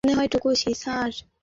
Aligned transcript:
Sir, 0.03 0.27
কেউ 0.33 0.51
আছেন, 0.53 0.73
sir? 0.81 1.09